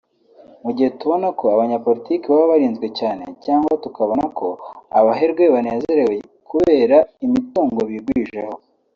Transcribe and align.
Mu 0.63 0.71
gihe 0.75 0.89
tubona 0.99 1.27
ko 1.39 1.45
abanyapolitke 1.55 2.27
baba 2.29 2.47
barinzwe 2.51 2.87
cyane 2.99 3.23
cg 3.43 3.63
tukabona 3.83 4.25
ko 4.37 4.47
abaherwe 4.99 5.43
banezerewe 5.53 6.13
kubera 6.49 6.97
imitungo 7.25 7.79
bigwijeho 7.91 8.53